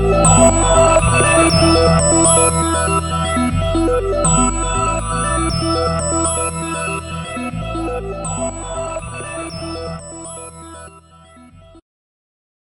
[0.00, 0.27] Oh,